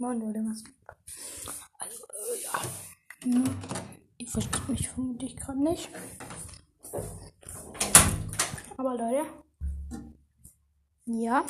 [0.00, 0.62] Moin Leute, was?
[1.80, 2.62] Also, äh, ja.
[3.24, 3.44] Hm,
[4.18, 5.88] Ihr versteht mich vermutlich gerade nicht.
[8.76, 9.26] Aber Leute.
[11.06, 11.44] Ja.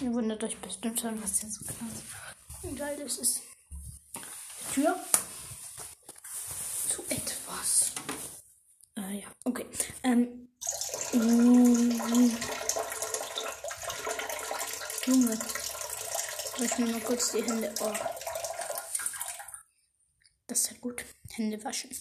[0.00, 3.18] Ihr wundert euch bestimmt schon, was hier so ganz geil ist.
[3.18, 3.40] ist
[4.18, 4.96] die Tür
[6.88, 7.92] zu etwas.
[8.96, 9.66] Äh, ja, okay.
[10.02, 10.48] Ähm.
[11.12, 12.00] mm,
[15.06, 15.38] Junge.
[16.74, 17.72] Ich mir mal kurz die Hände.
[17.82, 17.92] Oh.
[20.48, 21.04] Das ist ja gut.
[21.30, 21.96] Hände waschen.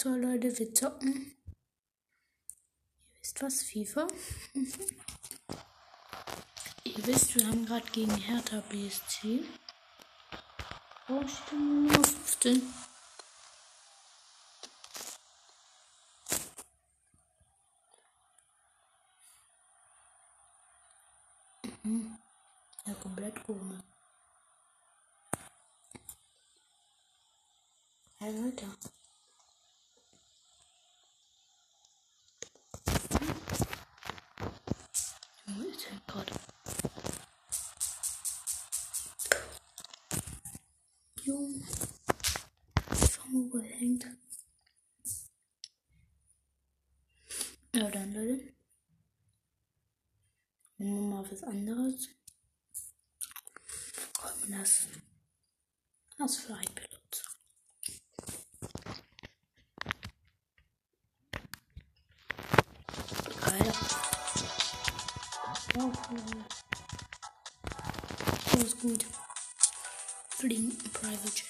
[0.00, 1.36] So, Leute, wir zocken.
[2.86, 3.62] Ihr wisst was?
[3.64, 4.06] FIFA.
[4.54, 4.72] Mhm.
[6.84, 9.42] Ihr wisst, wir haben gerade gegen Hertha BSC.
[11.08, 11.24] Oh,
[11.56, 12.62] nur 15.
[22.88, 23.82] Ja, komplett komisch.
[28.16, 28.66] Hey Leute.
[35.46, 36.32] Wo ist er gerade?
[41.24, 41.66] Junge.
[43.12, 44.06] Schau mal, wo er hängt.
[47.74, 48.54] Ja, dann Leute.
[50.78, 52.17] Nehmen wir mal was anderes.
[54.58, 54.88] Und das,
[56.18, 57.24] das Flypilot.
[63.40, 63.72] Geil.
[65.78, 66.44] Oh, cool.
[68.50, 69.06] Das ist gut.
[70.30, 71.47] Fliegen Private Jet,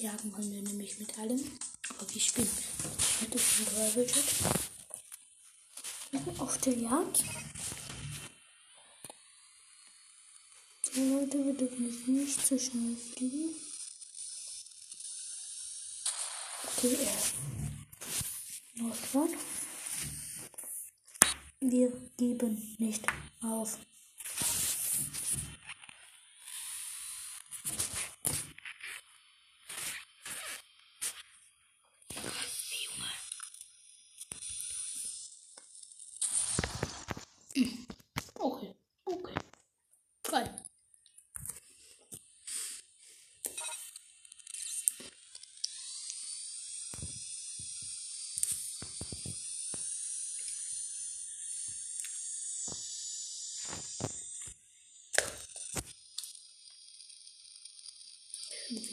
[0.00, 1.40] Jagen können wir nämlich mit allem.
[1.88, 2.48] Aber wir spielen
[3.20, 4.14] mit Jet.
[6.10, 7.24] Wir sind Auf der Jagd.
[10.92, 13.54] So Leute, wir dürfen jetzt nicht zu schnell fliegen.
[16.76, 16.96] Okay,
[18.76, 19.30] er läuft was.
[21.60, 23.06] Wir geben nicht
[23.42, 23.78] auf.
[32.72, 33.10] Junge.
[38.38, 39.34] Okay, okay.
[40.22, 40.64] Geil.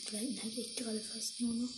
[0.09, 1.69] Wir gleiten halt echt gerade fast nur noch.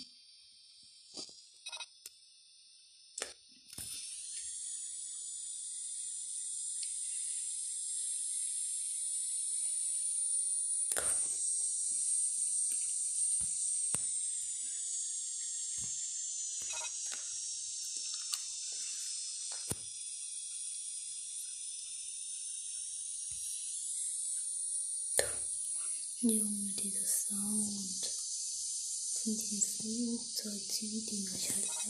[29.29, 31.85] Von diesem Flugzeug zieht ihn euch halt einfach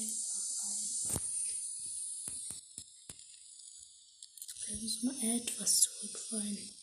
[0.60, 1.20] rein.
[4.68, 6.76] Wir müssen mal etwas zurückfallen.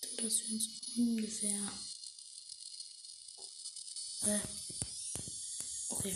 [0.00, 1.72] So, dass wir uns ungefähr.
[4.22, 4.40] Äh,
[5.90, 6.14] Okay.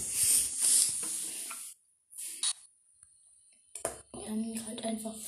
[4.12, 4.64] Wir haben ihn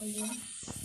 [0.05, 0.84] halt einfach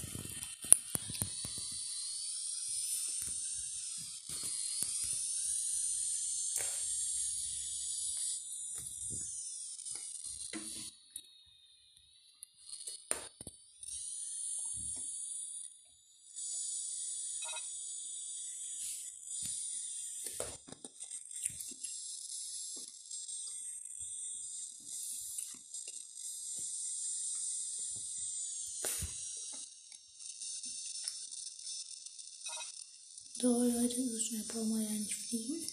[33.41, 35.65] So, Leute, so schnell brauchen wir ja nicht fliegen.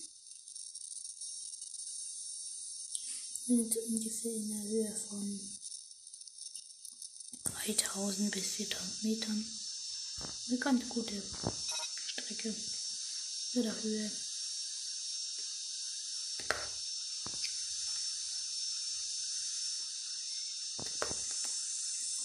[3.47, 5.41] sind ungefähr in der Höhe von
[7.65, 9.47] 3000 bis 4000 Metern.
[10.49, 11.21] Eine ganz gute
[12.13, 12.55] Strecke
[13.55, 14.11] oder Höhe.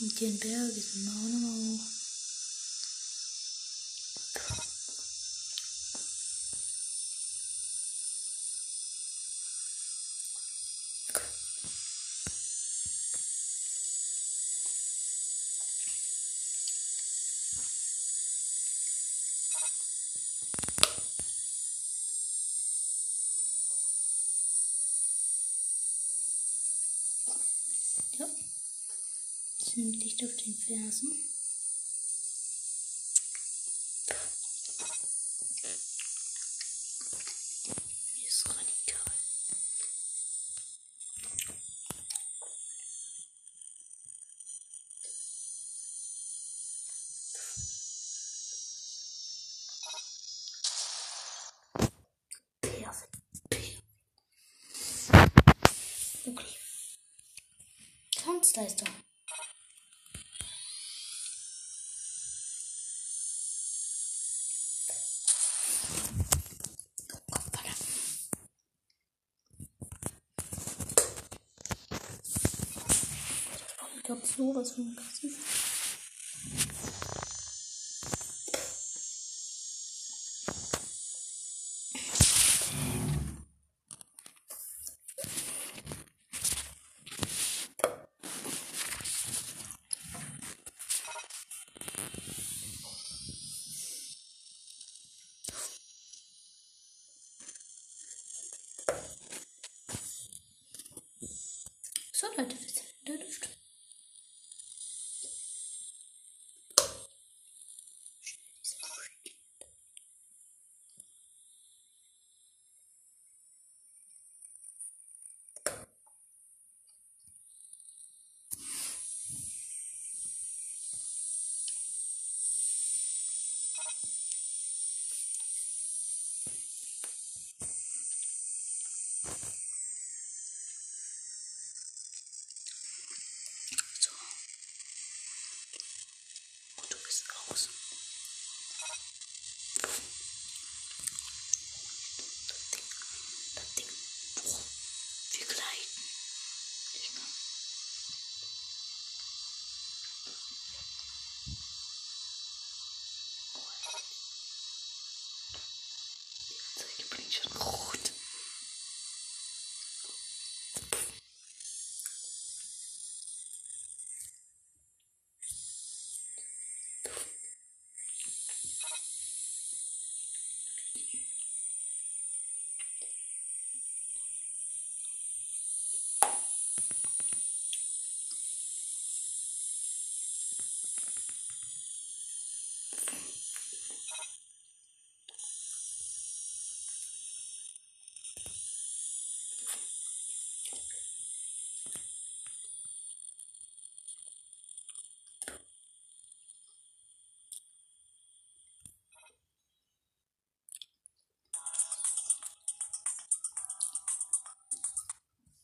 [0.02, 2.02] Und den Berg ist auch nochmal hoch.
[28.20, 28.28] Ja.
[29.60, 31.12] Es nimmt Licht auf den Fersen.
[74.12, 75.61] Glaube, sowas von aggressiv.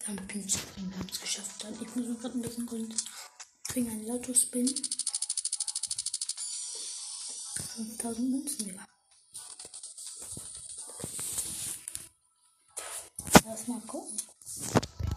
[0.08, 1.62] Dann Pin springen, wir haben es geschafft.
[1.62, 2.96] Dann, ich muss gerade ein bisschen grün
[3.68, 4.74] trinken, ein Lotto-Spin.
[7.76, 8.86] 5000 Münzen, Digga.
[13.44, 14.18] Lass mal gucken.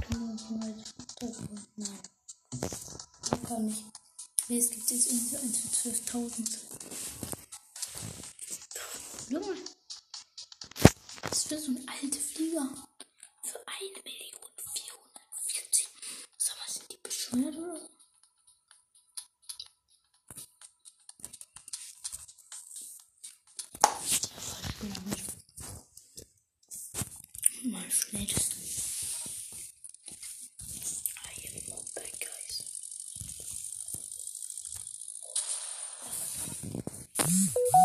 [0.08, 0.84] Können wir mal
[1.20, 1.66] treffen?
[1.76, 2.00] Nein.
[2.52, 3.84] Ich kann nicht.
[4.48, 6.79] Nee, es gibt jetzt irgendwie so 1 für 12.000.
[37.30, 37.79] 了。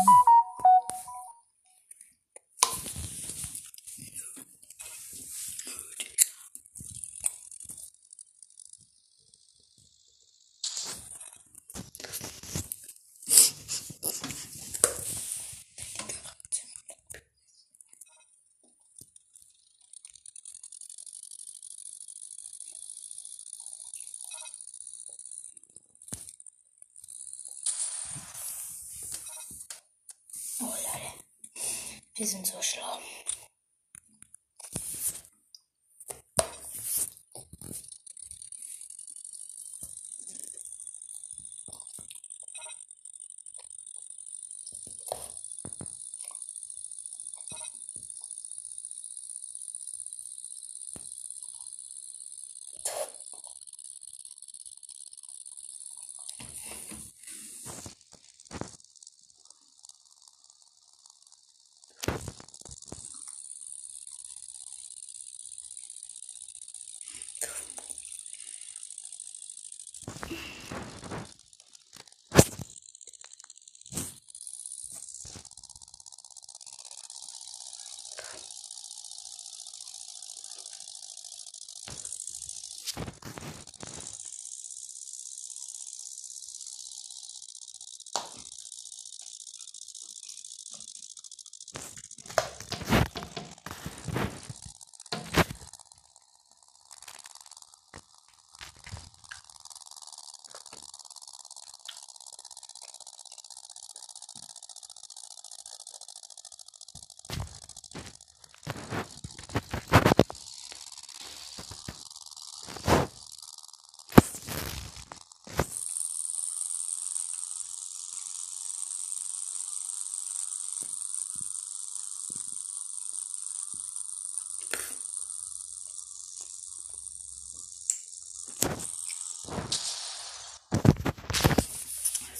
[32.18, 32.98] Wir sind so schlau.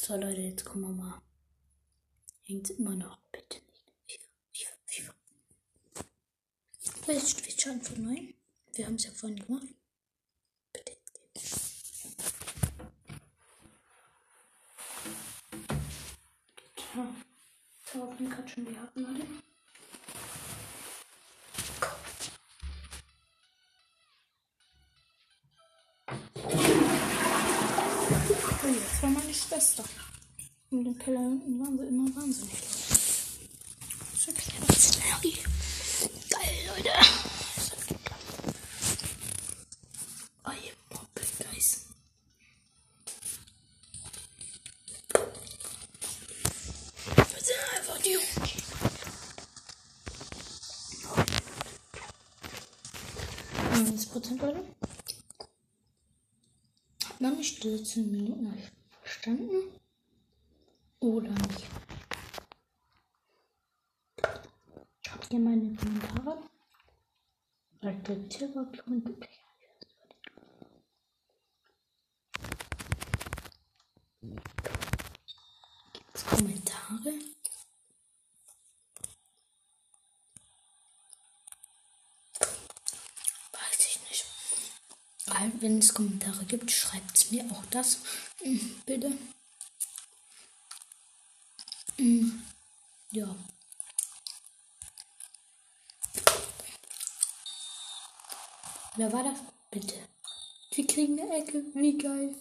[0.06, 1.20] So, Leute, jetzt kommen wir mal.
[2.44, 3.18] Hängt immer noch.
[3.32, 3.58] Bitte
[4.06, 4.22] nicht.
[4.52, 5.14] FIFA, FIFA,
[5.90, 6.04] FIFA.
[7.02, 8.20] Vielleicht steht schon von neu.
[8.74, 9.66] Wir haben es ja vorhin gemacht.
[30.96, 33.00] Dem Keller unten waren sie immer wahnsinnig laut.
[34.18, 35.42] So kleiner Szenario.
[36.30, 36.90] Geil, Leute.
[37.54, 38.24] Das hat geklappt.
[40.46, 41.86] Oh, ihr Moppelgeist.
[47.44, 48.26] Wir einfach die Jungs.
[54.12, 54.64] Prozent, Leute.
[57.04, 58.62] Hat man nicht diese 10 Minuten
[59.02, 59.52] verstanden?
[61.00, 61.66] Oder nicht?
[65.32, 66.42] Mal in die Kommentare.
[68.30, 69.28] Silberklon gibt
[75.92, 77.12] Gibt's Kommentare?
[83.52, 84.24] Weiß ich nicht.
[85.60, 87.98] Wenn es Kommentare gibt, schreibt es mir auch das.
[88.42, 89.12] Hm, Bitte.
[91.98, 93.34] Ja.
[98.96, 99.38] Wer war das?
[99.70, 99.94] Bitte.
[100.72, 101.64] Wir kriegen eine Ecke.
[101.74, 102.34] Wie geil.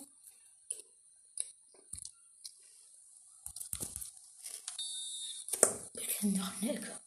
[5.94, 7.00] Wir kriegen noch eine Ecke.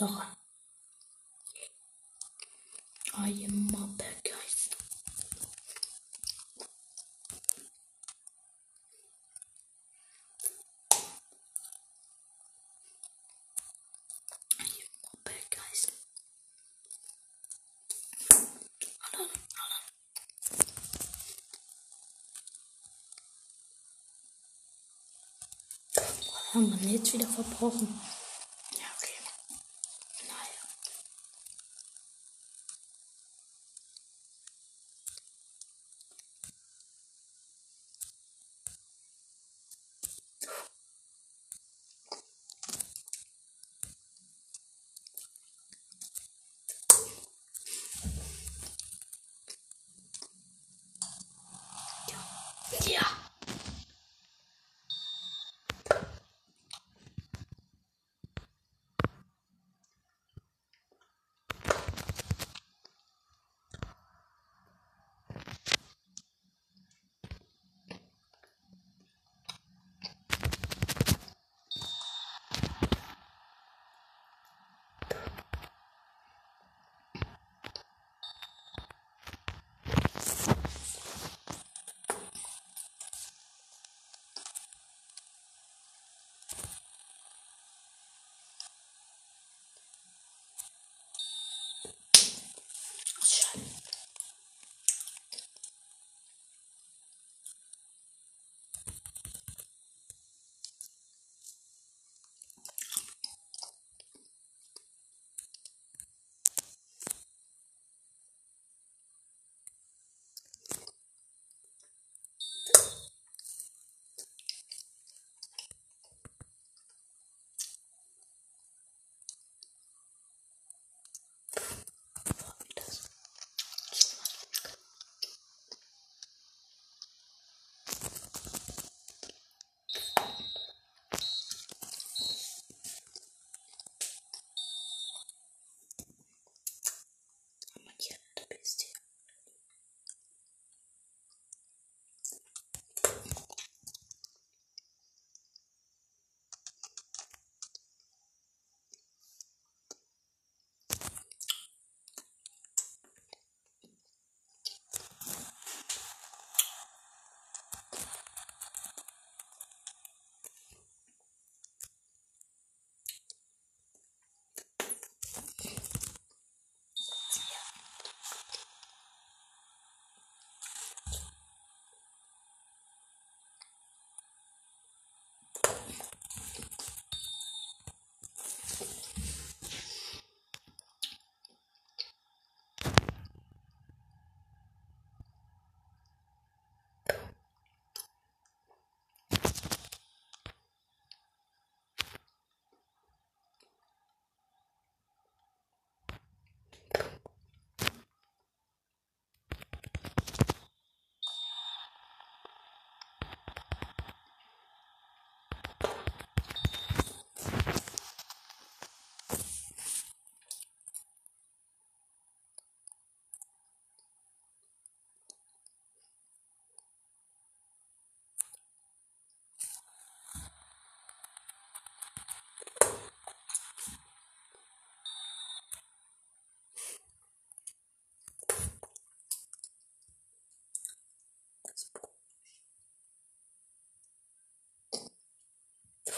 [0.00, 0.36] Noch.
[3.14, 4.24] I am guys.
[4.24, 4.51] I
[26.54, 27.88] haben wir jetzt wieder verbrochen?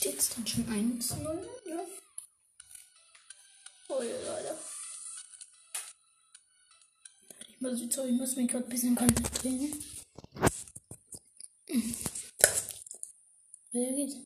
[0.00, 1.22] Steht es dann schon 1-0?
[1.68, 1.84] Ja.
[3.88, 4.58] Oh ja, Leute.
[7.50, 9.84] Ich muss, ich muss mich gerade ein bisschen konzentrieren.
[13.72, 14.16] Wer geht's?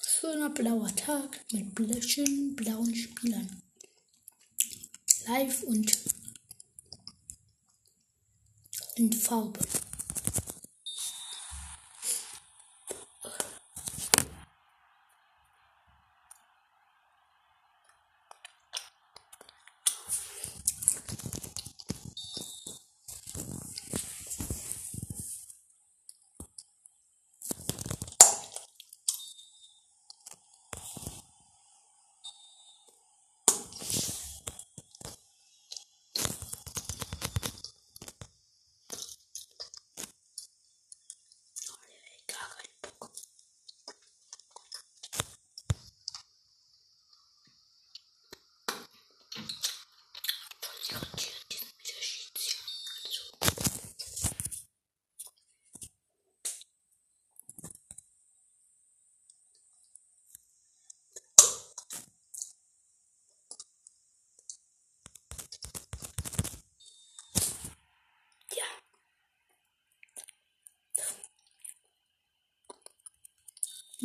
[0.00, 3.62] Schöner blauer Tag mit schönen blauen Spielern.
[5.26, 5.98] Live und
[8.94, 9.60] in Farbe.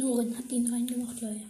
[0.03, 1.49] Loren hat ihn reingemacht, Leute.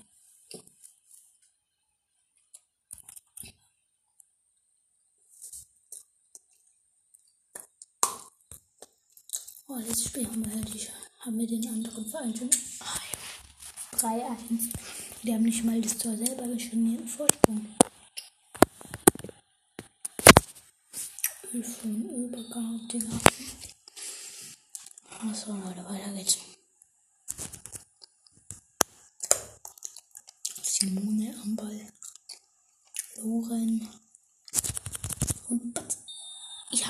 [9.67, 10.87] Oh, das Spiel haben wir, die,
[11.21, 12.51] haben wir den anderen Verein schon
[13.97, 14.71] 3-1.
[15.23, 16.43] Die haben nicht mal das Tor selber
[17.07, 17.75] Vorsprung.
[21.49, 23.19] Hilfe im Übergang, Digga.
[25.21, 26.37] Achso, Leute, weiter geht's.
[30.83, 31.87] Simone am Ball.
[33.15, 33.87] Loren.
[33.87, 35.42] Und Batz.
[36.71, 36.87] Ja.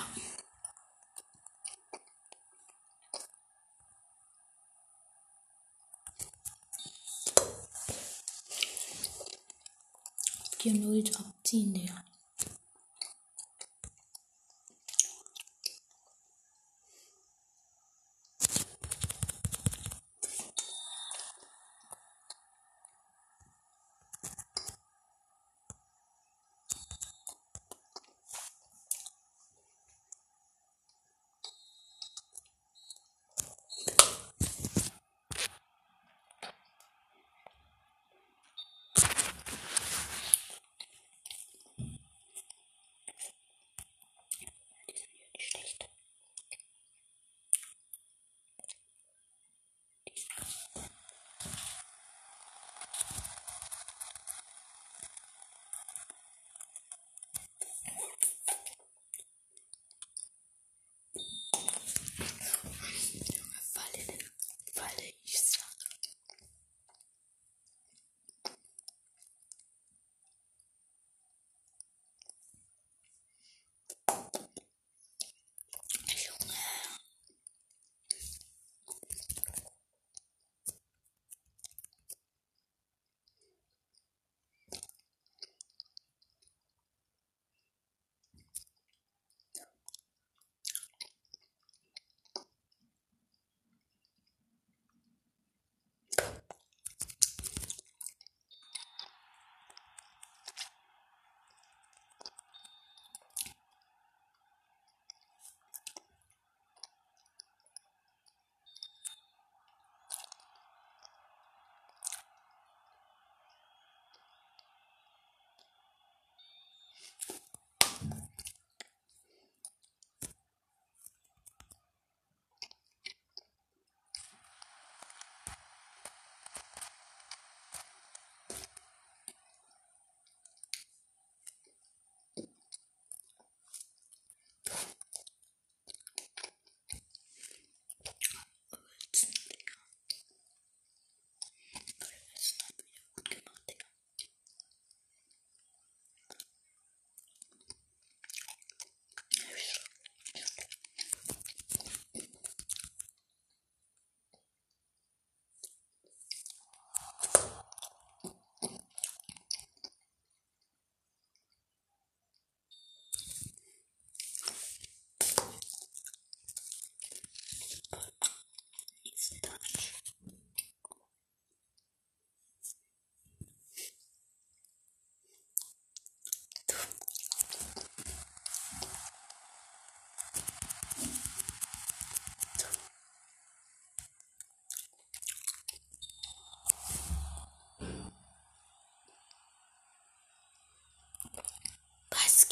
[10.60, 11.76] Vier Null abziehen.
[11.76, 11.93] Ja,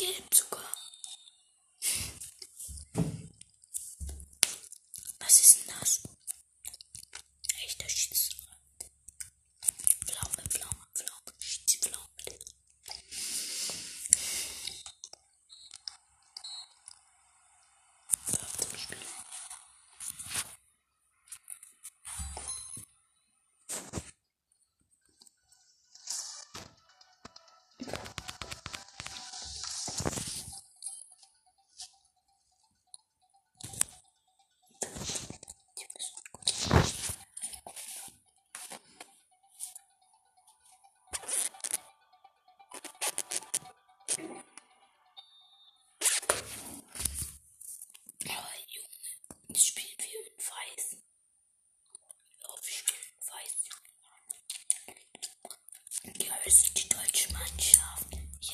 [0.01, 0.40] games.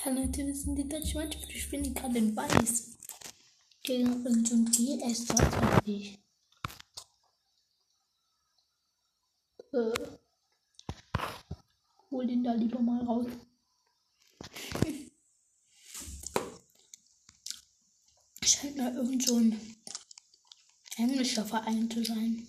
[0.09, 1.49] Leute, wir sind die deutsche Mannschaft.
[1.49, 2.97] Ich bin gerade in Weiß.
[3.83, 6.17] Gegen irgendein GS dort ich.
[9.73, 9.91] Äh.
[12.09, 13.25] Hol den da lieber mal raus.
[18.45, 19.59] Scheint mir irgend so ein
[20.95, 22.47] englischer Verein zu sein.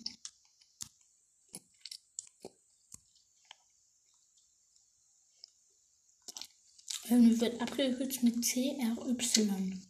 [7.09, 9.88] Wird abgekürzt mit CRY.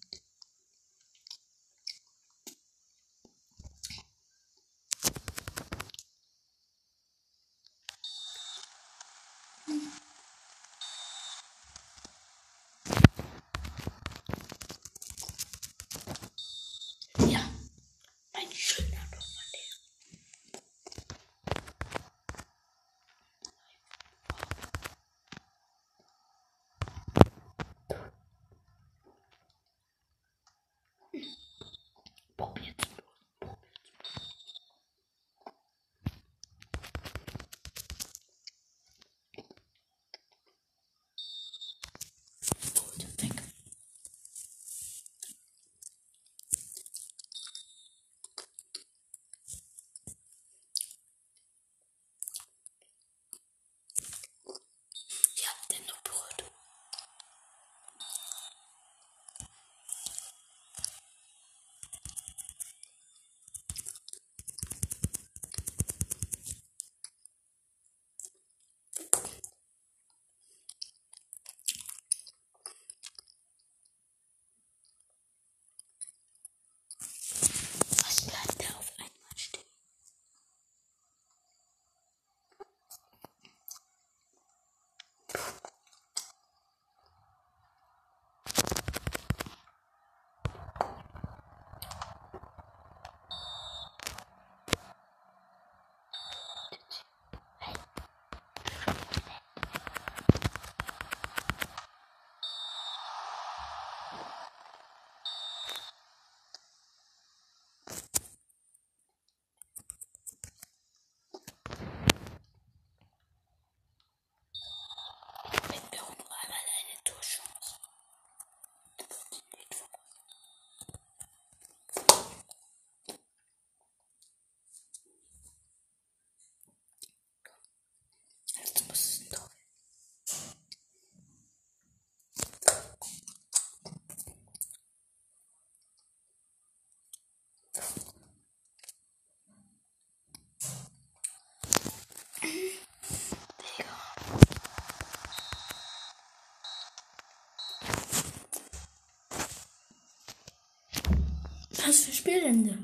[151.89, 152.77] Was für Spielende?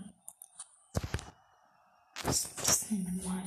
[2.23, 3.43] Was ist das denn normal?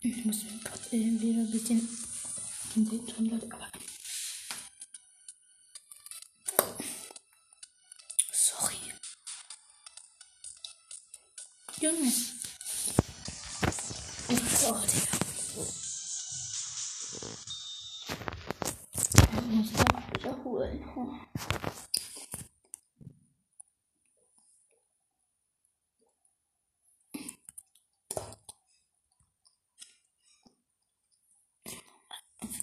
[0.00, 1.88] Ich muss mir gerade irgendwie ein bisschen
[2.74, 3.71] den Ton aber.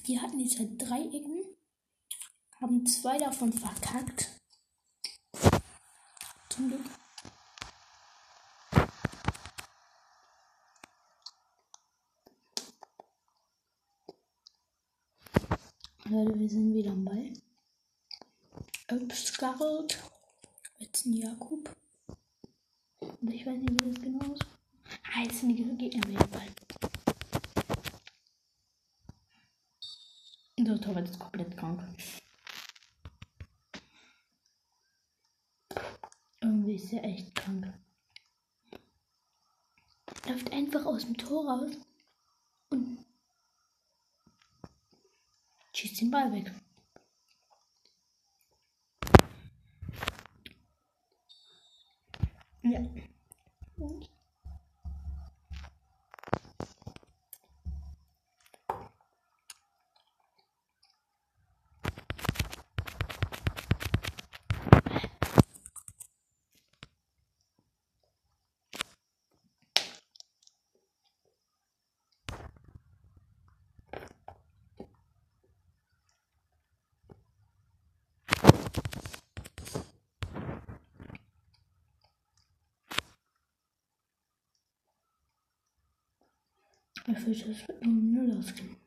[0.09, 1.43] Die hatten diese Dreiecken,
[2.59, 4.31] haben zwei davon verkackt.
[6.49, 6.81] Zum Glück.
[16.05, 17.31] Leute, wir sind wieder am Ball.
[18.87, 19.99] Öpsgard.
[20.79, 21.69] Jetzt ein Jakub.
[22.99, 24.47] Und ich weiß nicht, wie das genau ist.
[25.03, 26.01] Ah, jetzt sind die Gegner
[30.69, 31.81] Der Torwart ist komplett krank.
[36.41, 37.73] Irgendwie ist er echt krank.
[40.27, 41.71] Läuft einfach aus dem Tor raus
[42.69, 43.03] und
[45.73, 46.51] schießt den Ball weg.
[52.61, 52.79] Ja.
[87.11, 87.93] Ich fürchte, das wird nur
[88.23, 88.77] Null ausgehen.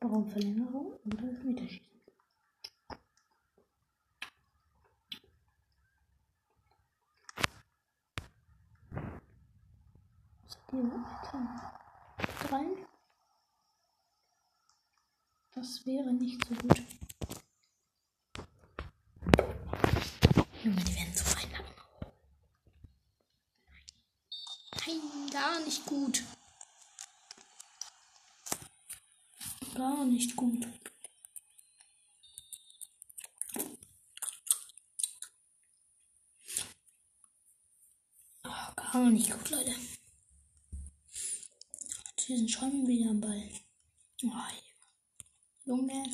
[0.00, 1.88] Warum Verlängerung oder das Meterschießen?
[10.70, 12.86] Diese rein.
[15.54, 16.82] Das wäre nicht so gut.
[20.62, 21.74] Junge, die werden so einladen.
[24.86, 26.22] Nein, gar nicht gut.
[29.78, 30.66] Gar nicht gut.
[38.44, 39.74] Oh, gar nicht gut, Leute.
[42.16, 43.48] Sie sind schon wieder am Ball.
[44.24, 44.30] Oh,
[45.64, 46.04] Junge.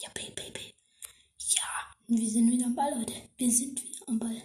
[0.00, 0.74] Ja, Baby.
[1.38, 3.30] Ja, wir sind wieder am Ball, Leute.
[3.36, 4.42] Wir sind wieder am Ball.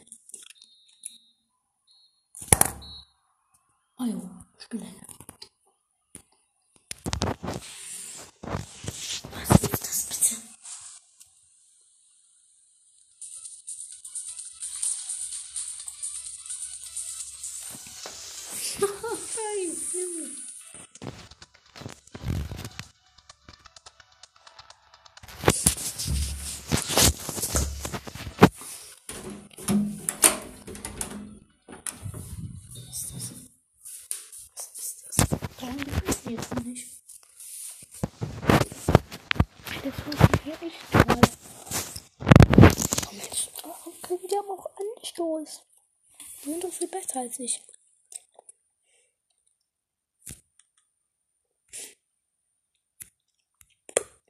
[47.21, 47.61] Als ich.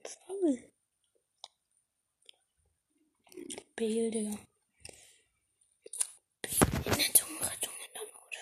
[0.03, 0.59] Faul.
[3.75, 4.11] Bale in
[6.97, 8.37] der Zungenrettung in der Not.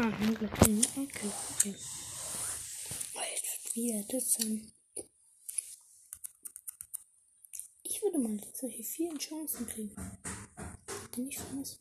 [0.00, 1.26] Ah, eine kleine Ecke.
[1.56, 1.74] Okay.
[3.14, 4.70] Oh, jetzt wieder das sein.
[7.82, 9.96] Ich würde mal solche vielen Chancen kriegen.
[11.16, 11.80] Die nicht vermissen.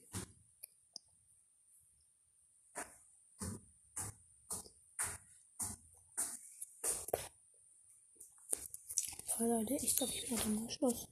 [9.38, 11.08] Leute, ich glaube, ich mache mal Schluss.